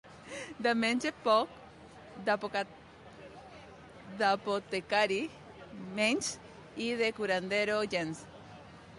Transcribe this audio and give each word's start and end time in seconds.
De 0.65 0.71
metge, 0.83 1.09
poc; 1.25 1.57
d'apotecari, 4.21 5.19
menys, 5.99 6.31
i 6.87 6.89
de 7.03 7.11
curandero, 7.19 7.77
gens. 7.93 8.23